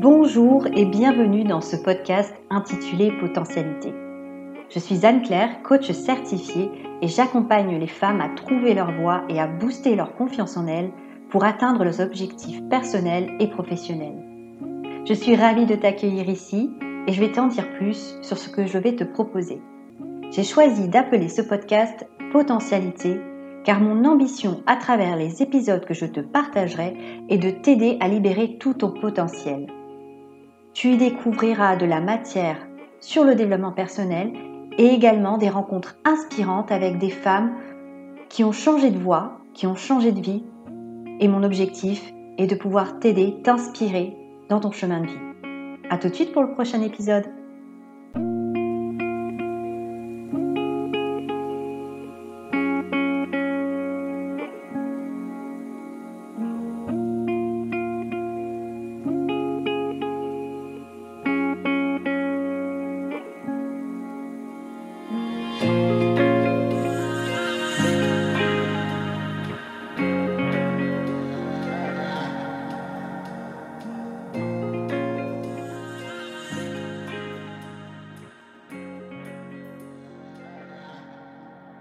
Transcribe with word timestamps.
Bonjour 0.00 0.68
et 0.76 0.84
bienvenue 0.84 1.42
dans 1.42 1.60
ce 1.60 1.74
podcast 1.74 2.32
intitulé 2.50 3.10
Potentialité. 3.18 3.92
Je 4.70 4.78
suis 4.78 5.04
Anne-Claire, 5.04 5.60
coach 5.64 5.90
certifiée 5.90 6.70
et 7.02 7.08
j'accompagne 7.08 7.76
les 7.80 7.88
femmes 7.88 8.20
à 8.20 8.28
trouver 8.28 8.74
leur 8.74 8.92
voie 8.92 9.24
et 9.28 9.40
à 9.40 9.48
booster 9.48 9.96
leur 9.96 10.14
confiance 10.14 10.56
en 10.56 10.68
elles 10.68 10.92
pour 11.30 11.42
atteindre 11.42 11.82
leurs 11.82 12.00
objectifs 12.00 12.62
personnels 12.70 13.32
et 13.40 13.48
professionnels. 13.48 14.22
Je 15.04 15.14
suis 15.14 15.34
ravie 15.34 15.66
de 15.66 15.74
t'accueillir 15.74 16.28
ici 16.28 16.70
et 17.08 17.12
je 17.12 17.20
vais 17.20 17.32
t'en 17.32 17.48
dire 17.48 17.68
plus 17.72 18.18
sur 18.22 18.38
ce 18.38 18.48
que 18.48 18.66
je 18.66 18.78
vais 18.78 18.94
te 18.94 19.02
proposer. 19.02 19.60
J'ai 20.30 20.44
choisi 20.44 20.86
d'appeler 20.88 21.28
ce 21.28 21.42
podcast 21.42 22.06
Potentialité 22.30 23.18
car 23.64 23.80
mon 23.80 24.04
ambition 24.04 24.62
à 24.68 24.76
travers 24.76 25.16
les 25.16 25.42
épisodes 25.42 25.84
que 25.84 25.94
je 25.94 26.06
te 26.06 26.20
partagerai 26.20 26.96
est 27.28 27.38
de 27.38 27.50
t'aider 27.50 27.96
à 27.98 28.06
libérer 28.06 28.58
tout 28.58 28.74
ton 28.74 28.92
potentiel 28.92 29.66
tu 30.78 30.92
y 30.92 30.96
découvriras 30.96 31.74
de 31.74 31.86
la 31.86 32.00
matière 32.00 32.56
sur 33.00 33.24
le 33.24 33.34
développement 33.34 33.72
personnel 33.72 34.32
et 34.78 34.86
également 34.86 35.36
des 35.36 35.48
rencontres 35.48 35.96
inspirantes 36.04 36.70
avec 36.70 36.98
des 36.98 37.10
femmes 37.10 37.56
qui 38.28 38.44
ont 38.44 38.52
changé 38.52 38.92
de 38.92 38.98
voie, 39.00 39.40
qui 39.54 39.66
ont 39.66 39.74
changé 39.74 40.12
de 40.12 40.20
vie. 40.20 40.44
Et 41.18 41.26
mon 41.26 41.42
objectif 41.42 42.12
est 42.36 42.46
de 42.46 42.54
pouvoir 42.54 43.00
t'aider, 43.00 43.38
t'inspirer 43.42 44.16
dans 44.48 44.60
ton 44.60 44.70
chemin 44.70 45.00
de 45.00 45.06
vie. 45.06 45.18
À 45.90 45.98
tout 45.98 46.10
de 46.10 46.14
suite 46.14 46.30
pour 46.30 46.44
le 46.44 46.52
prochain 46.52 46.80
épisode. 46.80 47.24